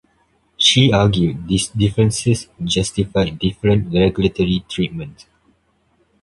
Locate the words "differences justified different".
1.67-3.93